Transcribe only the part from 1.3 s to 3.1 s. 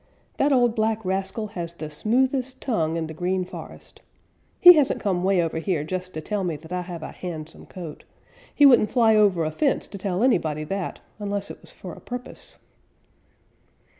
has the smoothest tongue in